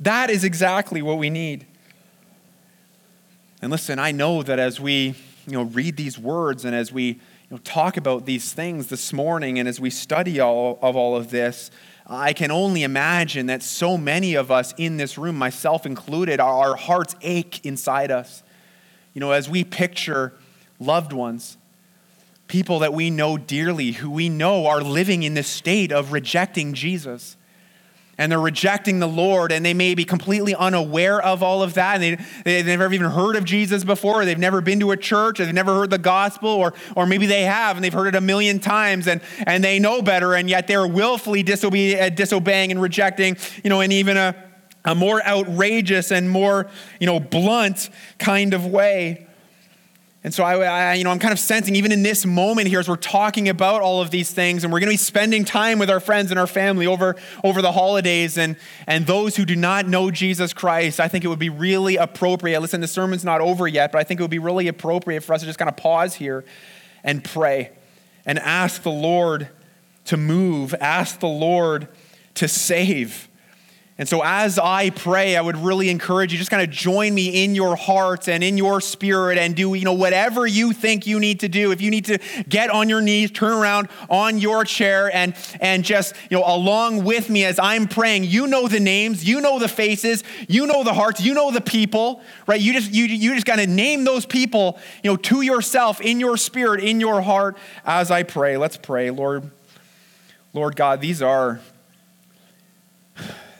[0.00, 1.66] That is exactly what we need.
[3.62, 5.14] And listen, I know that as we
[5.46, 7.18] you know, read these words and as we you
[7.50, 11.30] know, talk about these things this morning and as we study all of all of
[11.30, 11.70] this,
[12.06, 16.76] I can only imagine that so many of us in this room, myself included, our
[16.76, 18.42] hearts ache inside us.
[19.14, 20.34] You know, as we picture
[20.78, 21.56] loved ones,
[22.48, 26.74] people that we know dearly, who we know are living in this state of rejecting
[26.74, 27.35] Jesus
[28.18, 32.00] and they're rejecting the Lord, and they may be completely unaware of all of that,
[32.00, 35.38] and they, they've never even heard of Jesus before, they've never been to a church,
[35.38, 38.14] or they've never heard the gospel, or, or maybe they have, and they've heard it
[38.14, 42.70] a million times, and, and they know better, and yet they're willfully disobe- uh, disobeying
[42.70, 44.34] and rejecting, you know, in even a,
[44.84, 49.25] a more outrageous and more, you know, blunt kind of way.
[50.26, 52.80] And so I, I, you know, I'm kind of sensing even in this moment here
[52.80, 55.78] as we're talking about all of these things, and we're going to be spending time
[55.78, 58.56] with our friends and our family over, over the holidays, and,
[58.88, 62.60] and those who do not know Jesus Christ, I think it would be really appropriate.
[62.60, 65.32] Listen, the sermon's not over yet, but I think it would be really appropriate for
[65.32, 66.44] us to just kind of pause here
[67.04, 67.70] and pray
[68.24, 69.48] and ask the Lord
[70.06, 71.86] to move, ask the Lord
[72.34, 73.28] to save.
[73.98, 77.42] And so, as I pray, I would really encourage you just kind of join me
[77.42, 81.18] in your heart and in your spirit and do, you know, whatever you think you
[81.18, 81.72] need to do.
[81.72, 85.82] If you need to get on your knees, turn around on your chair and, and
[85.82, 89.58] just, you know, along with me as I'm praying, you know the names, you know
[89.58, 92.60] the faces, you know the hearts, you know the people, right?
[92.60, 96.20] You just, you, you just got to name those people, you know, to yourself in
[96.20, 97.56] your spirit, in your heart
[97.86, 98.58] as I pray.
[98.58, 99.50] Let's pray, Lord.
[100.52, 101.60] Lord God, these are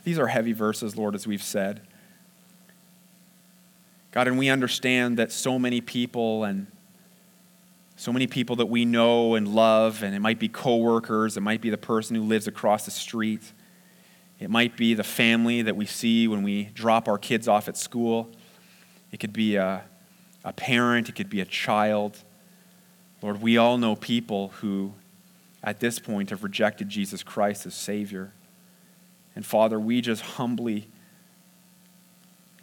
[0.06, 1.80] these are heavy verses, Lord, as we've said.
[4.12, 6.68] God, and we understand that so many people and
[7.96, 11.60] so many people that we know and love, and it might be coworkers, it might
[11.60, 13.52] be the person who lives across the street,
[14.38, 17.76] it might be the family that we see when we drop our kids off at
[17.76, 18.30] school,
[19.10, 19.82] it could be a,
[20.44, 22.16] a parent, it could be a child.
[23.22, 24.92] Lord, we all know people who,
[25.64, 28.32] at this point, have rejected Jesus Christ as Savior.
[29.37, 30.88] And Father, we just humbly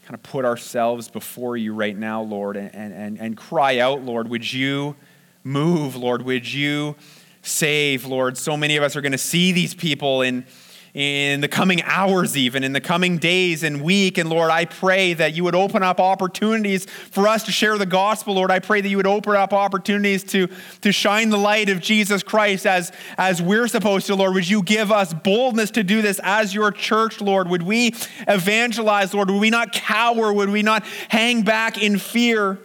[0.04, 4.28] kind of put ourselves before you right now, Lord, and, and, and cry out, Lord,
[4.28, 4.98] would you
[5.44, 6.24] move, Lord?
[6.24, 6.96] Would you
[7.42, 8.38] save, Lord?
[8.38, 10.46] So many of us are going to see these people in
[10.93, 14.19] in the coming hours, even in the coming days and week.
[14.19, 17.86] And Lord, I pray that you would open up opportunities for us to share the
[17.86, 18.36] gospel.
[18.36, 20.49] Lord, I pray that you would open up opportunities to,
[20.82, 24.36] to shine the light of Jesus Christ as, as we're supposed to, Lord.
[24.36, 27.49] Would you give us boldness to do this as your church, Lord?
[27.49, 27.95] Would we
[28.27, 29.32] evangelize, Lord?
[29.32, 30.32] Would we not cower?
[30.32, 32.60] Would we not hang back in fear?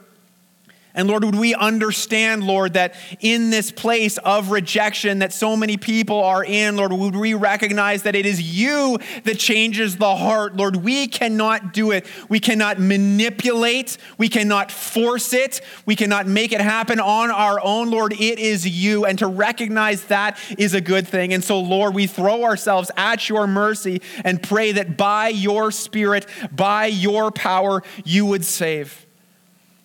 [0.98, 5.76] And Lord, would we understand, Lord, that in this place of rejection that so many
[5.76, 10.56] people are in, Lord, would we recognize that it is you that changes the heart?
[10.56, 12.04] Lord, we cannot do it.
[12.28, 13.96] We cannot manipulate.
[14.18, 15.60] We cannot force it.
[15.86, 18.12] We cannot make it happen on our own, Lord.
[18.14, 19.04] It is you.
[19.04, 21.32] And to recognize that is a good thing.
[21.32, 26.26] And so, Lord, we throw ourselves at your mercy and pray that by your Spirit,
[26.50, 29.07] by your power, you would save.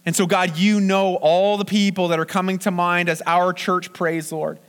[0.06, 3.54] And so, God, you know all the people that are coming to mind as our
[3.54, 4.60] church prays, Lord.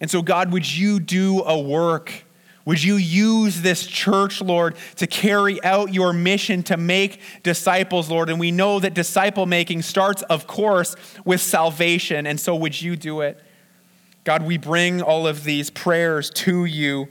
[0.00, 2.24] And so, God, would you do a work?
[2.64, 8.28] Would you use this church, Lord, to carry out your mission to make disciples, Lord?
[8.28, 12.26] And we know that disciple making starts, of course, with salvation.
[12.26, 13.40] And so, would you do it?
[14.24, 17.06] God, we bring all of these prayers to you.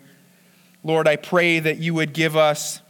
[0.83, 2.81] Lord, I pray that you would give us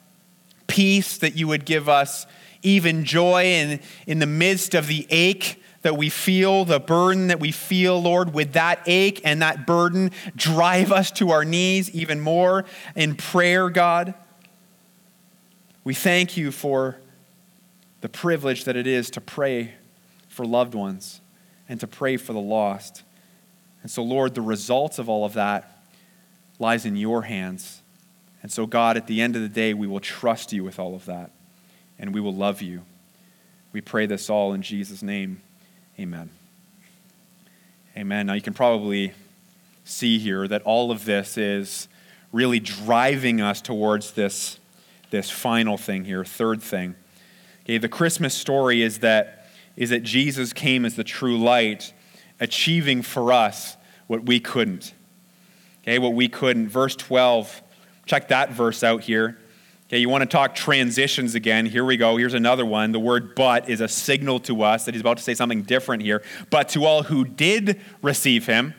[0.66, 2.26] peace, that you would give us
[2.65, 7.39] even joy in, in the midst of the ache that we feel, the burden that
[7.39, 12.19] we feel, Lord, would that ache and that burden drive us to our knees even
[12.19, 14.15] more in prayer, God?
[15.84, 16.97] We thank you for
[18.01, 19.75] the privilege that it is to pray
[20.28, 21.21] for loved ones
[21.69, 23.04] and to pray for the lost.
[23.84, 25.84] And so, Lord, the result of all of that
[26.58, 27.84] lies in your hands.
[28.41, 30.95] And so, God, at the end of the day, we will trust you with all
[30.95, 31.35] of that
[32.00, 32.82] and we will love you.
[33.72, 35.42] We pray this all in Jesus' name.
[36.00, 36.30] Amen.
[37.98, 38.26] Amen.
[38.28, 39.14] Now, you can probably
[39.84, 41.88] see here that all of this is
[42.32, 44.60] really driving us towards this,
[45.10, 46.96] this final thing here, third thing.
[47.64, 51.94] Okay, the Christmas story is that, is that Jesus came as the true light,
[52.40, 53.78] achieving for us
[54.08, 54.94] what we couldn't.
[55.84, 56.68] Okay, what we couldn't.
[56.68, 57.62] Verse 12,
[58.06, 59.38] check that verse out here.
[59.88, 61.67] Okay, you want to talk transitions again.
[61.67, 62.17] Here we go.
[62.17, 62.91] Here's another one.
[62.91, 66.02] The word but is a signal to us that he's about to say something different
[66.02, 66.24] here.
[66.50, 68.74] But to all who did receive him,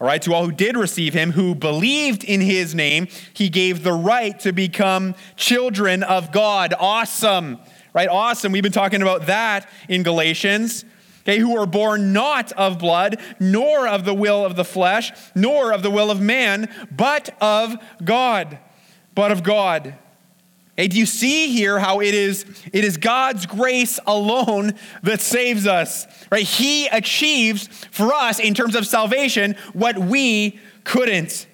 [0.00, 3.82] all right, to all who did receive him, who believed in his name, he gave
[3.82, 6.74] the right to become children of God.
[6.78, 7.58] Awesome,
[7.92, 8.08] right?
[8.08, 8.52] Awesome.
[8.52, 10.84] We've been talking about that in Galatians.
[11.22, 15.72] Okay, who were born not of blood, nor of the will of the flesh, nor
[15.72, 18.58] of the will of man, but of God.
[19.16, 19.94] But of God.
[20.76, 25.66] Hey, do you see here how it is, it is God's grace alone that saves
[25.66, 26.06] us?
[26.30, 26.46] Right?
[26.46, 31.46] He achieves for us in terms of salvation what we couldn't.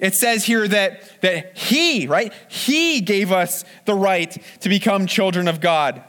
[0.00, 2.32] It says here that, that He, right?
[2.48, 6.02] He gave us the right to become children of God.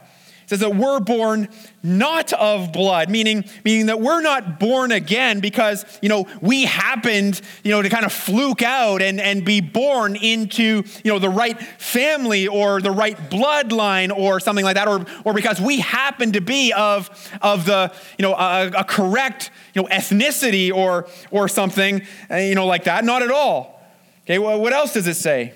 [0.48, 1.50] It says that we're born
[1.82, 7.42] not of blood, meaning, meaning that we're not born again because, you know, we happened,
[7.62, 11.28] you know, to kind of fluke out and, and be born into, you know, the
[11.28, 16.32] right family or the right bloodline or something like that, or, or because we happen
[16.32, 17.10] to be of,
[17.42, 22.54] of the, you know, a, a correct, you know, ethnicity or, or something, uh, you
[22.54, 23.04] know, like that.
[23.04, 23.86] Not at all.
[24.22, 25.52] Okay, well, what else does it say?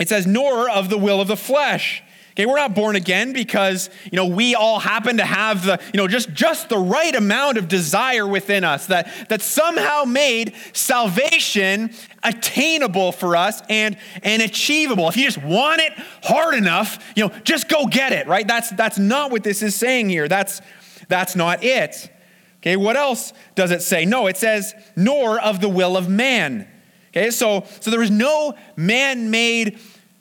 [0.00, 2.02] It says, nor of the will of the flesh.
[2.36, 5.96] Okay, we're not born again because, you know, we all happen to have the, you
[5.96, 11.94] know, just, just the right amount of desire within us that, that somehow made salvation
[12.22, 15.08] attainable for us and, and achievable.
[15.08, 18.46] If you just want it hard enough, you know, just go get it, right?
[18.46, 20.28] That's, that's not what this is saying here.
[20.28, 20.60] That's,
[21.08, 22.12] that's not it.
[22.58, 24.04] Okay, what else does it say?
[24.04, 26.68] No, it says, nor of the will of man.
[27.16, 29.78] Okay, so, so there was no man made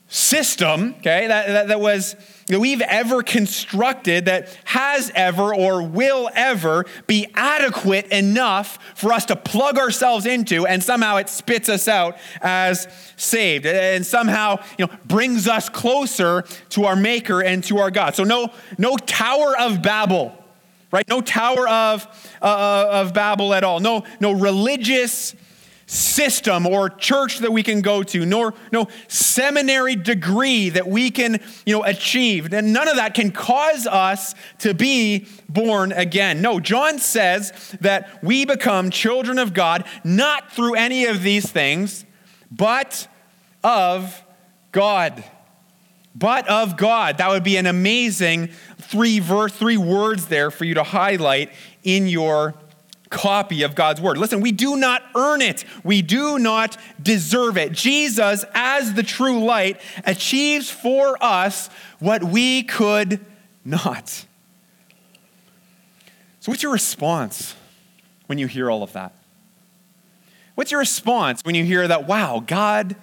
[0.07, 2.15] system, okay, that, that, that was
[2.47, 9.25] that we've ever constructed that has ever or will ever be adequate enough for us
[9.25, 12.87] to plug ourselves into and somehow it spits us out as
[13.17, 18.15] saved and somehow you know brings us closer to our maker and to our god.
[18.15, 20.39] So no no tower of babel
[20.91, 21.07] right?
[21.09, 22.07] No tower of
[22.41, 23.79] uh, of babel at all.
[23.79, 25.35] No no religious
[25.87, 31.39] system or church that we can go to, nor no seminary degree that we can,
[31.65, 32.51] you know, achieve.
[32.51, 36.41] And none of that can cause us to be born again.
[36.41, 42.05] No, John says that we become children of God not through any of these things,
[42.51, 43.07] but
[43.63, 44.23] of
[44.71, 45.23] God.
[46.15, 47.17] But of God.
[47.17, 51.51] That would be an amazing three verse, three words there for you to highlight
[51.83, 52.55] in your
[53.09, 54.17] copy of God's word.
[54.17, 57.71] Listen, we do not earn it, we do not deserve it.
[57.71, 63.23] Jesus, as the true light, achieves for us what we could
[63.63, 64.25] not.
[66.39, 67.55] So, what's your response
[68.27, 69.13] when you hear all of that?
[70.55, 72.95] What's your response when you hear that, wow, God,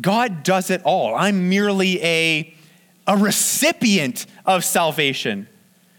[0.00, 1.14] God does it all?
[1.14, 2.54] I'm merely a,
[3.06, 5.48] a recipient of salvation.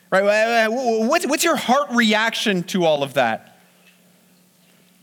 [0.09, 0.67] Right?
[0.69, 3.50] What's, what's your heart reaction to all of that?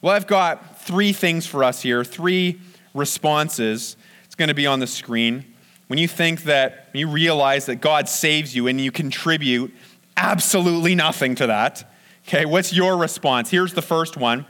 [0.00, 2.60] Well, I've got three things for us here, three
[2.94, 3.96] responses.
[4.26, 5.44] It's going to be on the screen.
[5.88, 9.74] When you think that, when you realize that God saves you and you contribute
[10.16, 11.90] absolutely nothing to that,
[12.28, 13.50] okay, what's your response?
[13.50, 14.46] Here's the first one.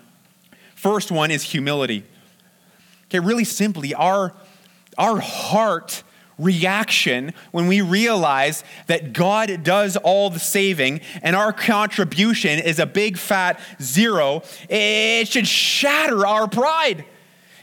[0.74, 2.04] First one is humility.
[3.06, 4.34] Okay, really simply, our,
[4.98, 6.02] our heart
[6.38, 12.86] reaction when we realize that God does all the saving and our contribution is a
[12.86, 17.04] big fat zero, it should shatter our pride.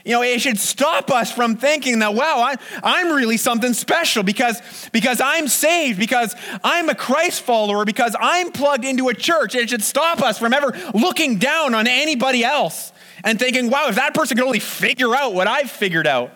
[0.06, 2.54] You know, it should stop us from thinking that, wow,
[2.84, 4.62] I, am really something special because,
[4.92, 9.56] because I'm saved, because I'm a Christ follower, because I'm plugged into a church.
[9.56, 12.92] It should stop us from ever looking down on anybody else
[13.24, 16.30] and thinking, wow, if that person could only figure out what I've figured out.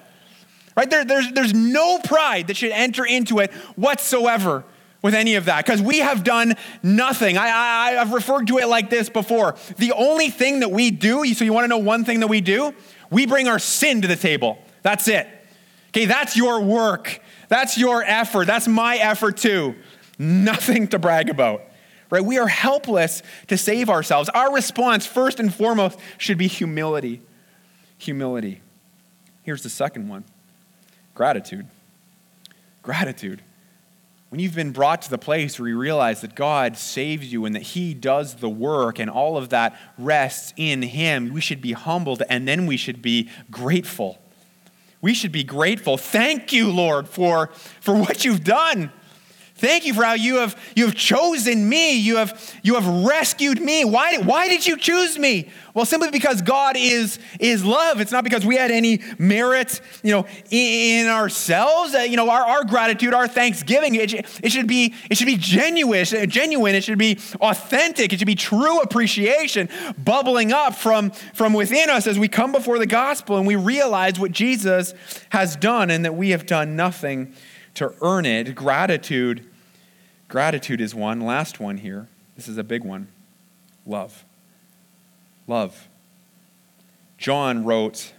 [0.76, 0.88] Right?
[0.88, 4.64] There, there's, there's no pride that should enter into it whatsoever
[5.02, 7.36] with any of that because we have done nothing.
[7.38, 9.56] I, I, I've referred to it like this before.
[9.78, 12.40] The only thing that we do, so you want to know one thing that we
[12.40, 12.74] do?
[13.10, 14.58] We bring our sin to the table.
[14.82, 15.26] That's it.
[15.88, 17.20] Okay, that's your work.
[17.48, 18.46] That's your effort.
[18.46, 19.74] That's my effort too.
[20.18, 21.62] Nothing to brag about.
[22.10, 22.24] Right?
[22.24, 24.28] We are helpless to save ourselves.
[24.30, 27.22] Our response, first and foremost, should be humility.
[27.98, 28.60] Humility.
[29.42, 30.24] Here's the second one
[31.14, 31.66] Gratitude.
[32.82, 33.42] Gratitude.
[34.30, 37.54] When you've been brought to the place where you realize that God saves you and
[37.56, 41.72] that He does the work and all of that rests in Him, we should be
[41.72, 44.18] humbled and then we should be grateful.
[45.02, 45.96] We should be grateful.
[45.96, 47.48] Thank you, Lord, for,
[47.80, 48.92] for what you've done.
[49.60, 51.98] Thank you for how you have, you have chosen me.
[51.98, 53.84] You have, you have rescued me.
[53.84, 55.50] Why, why did you choose me?
[55.74, 58.00] Well, simply because God is, is love.
[58.00, 61.94] It's not because we had any merit, you know, in, in ourselves.
[61.94, 65.36] Uh, you know, our, our gratitude, our thanksgiving, it, it, should be, it should be
[65.36, 66.74] genuine, genuine.
[66.74, 68.14] It should be authentic.
[68.14, 72.78] It should be true appreciation bubbling up from, from within us as we come before
[72.78, 74.94] the gospel and we realize what Jesus
[75.28, 77.34] has done and that we have done nothing
[77.74, 78.54] to earn it.
[78.54, 79.49] Gratitude
[80.30, 81.20] Gratitude is one.
[81.20, 82.06] Last one here.
[82.36, 83.08] This is a big one
[83.84, 84.24] love.
[85.48, 85.88] Love.
[87.18, 88.12] John wrote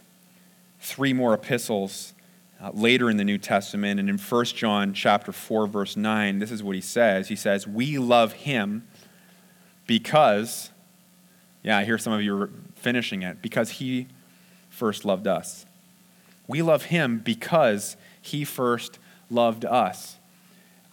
[0.81, 2.13] three more epistles
[2.61, 3.97] uh, later in the New Testament.
[3.97, 7.29] And in 1 John chapter 4, verse 9, this is what he says.
[7.29, 8.85] He says, We love him
[9.87, 10.69] because,
[11.63, 14.07] yeah, I hear some of you are finishing it, because he
[14.69, 15.65] first loved us.
[16.45, 18.99] We love him because he first
[19.29, 20.17] loved us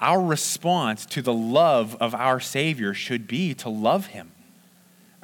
[0.00, 4.32] our response to the love of our Savior should be to love Him.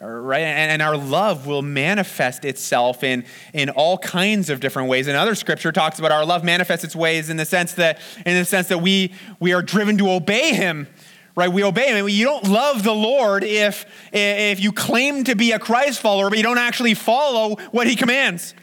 [0.00, 0.40] Right?
[0.40, 5.06] And our love will manifest itself in, in all kinds of different ways.
[5.06, 8.44] Another scripture talks about our love manifests its ways in the sense that, in the
[8.44, 10.88] sense that we, we are driven to obey Him
[11.36, 11.52] right?
[11.52, 12.08] We obey him.
[12.08, 16.38] You don't love the Lord if, if you claim to be a Christ follower, but
[16.38, 18.54] you don't actually follow what he commands,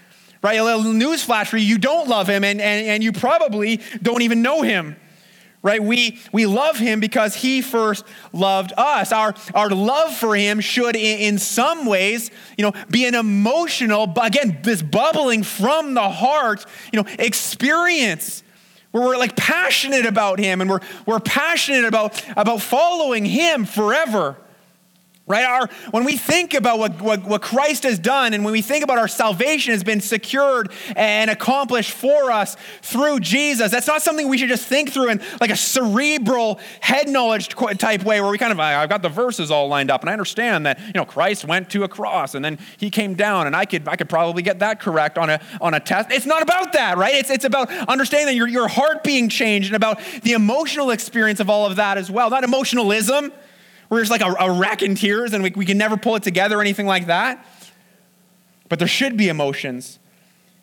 [0.42, 0.58] right?
[0.58, 4.22] A little newsflash for you, you don't love him, and, and, and you probably don't
[4.22, 4.96] even know him
[5.64, 5.82] right?
[5.82, 8.04] We, we love him because he first
[8.34, 9.12] loved us.
[9.12, 14.12] Our, our love for him should, in, in some ways, you know, be an emotional,
[14.22, 18.44] again, this bubbling from the heart, you know, experience
[18.92, 24.36] where we're like passionate about him and we're, we're passionate about, about following him forever.
[25.28, 25.46] Right?
[25.46, 28.84] Our, when we think about what, what, what Christ has done and when we think
[28.84, 34.28] about our salvation has been secured and accomplished for us through Jesus, that's not something
[34.28, 38.40] we should just think through in like a cerebral head knowledge type way where we
[38.40, 41.06] kind of, I've got the verses all lined up and I understand that, you know,
[41.06, 44.10] Christ went to a cross and then he came down and I could, I could
[44.10, 46.12] probably get that correct on a, on a test.
[46.12, 47.14] It's not about that, right?
[47.14, 51.50] It's, it's about understanding your, your heart being changed and about the emotional experience of
[51.50, 52.32] all of that as well.
[52.32, 53.32] Not emotionalism
[53.92, 56.24] we're just like a, a wreck in tears and we, we can never pull it
[56.24, 57.46] together or anything like that.
[58.70, 60.00] But there should be emotions.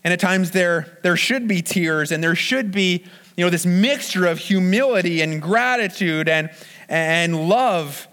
[0.03, 3.05] And at times there, there should be tears and there should be,
[3.37, 6.49] you know, this mixture of humility and gratitude and,
[6.89, 8.09] and love.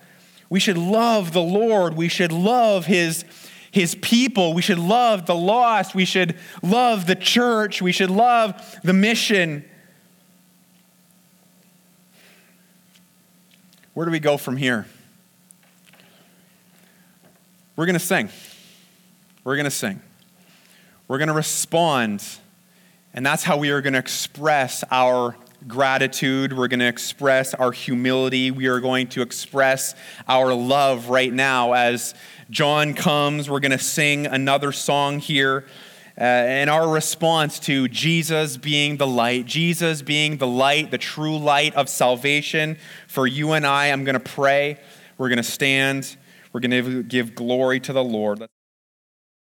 [0.49, 1.95] We should love the Lord.
[1.95, 3.23] We should love his,
[3.71, 4.53] his people.
[4.53, 5.95] We should love the lost.
[5.95, 7.81] We should love the church.
[7.81, 9.63] We should love the mission.
[13.93, 14.87] Where do we go from here?
[17.75, 18.29] We're going to sing.
[19.43, 20.01] We're going to sing.
[21.09, 22.25] We're going to respond.
[23.13, 25.35] And that's how we are going to express our
[25.67, 26.57] gratitude.
[26.57, 28.49] We're going to express our humility.
[28.49, 29.93] We are going to express
[30.25, 31.73] our love right now.
[31.73, 32.15] As
[32.49, 35.65] John comes, we're going to sing another song here.
[36.17, 41.37] Uh, and our response to Jesus being the light, Jesus being the light, the true
[41.37, 42.77] light of salvation
[43.09, 44.79] for you and I, I'm going to pray.
[45.17, 46.15] We're going to stand.
[46.55, 48.47] We're going to give glory to the Lord.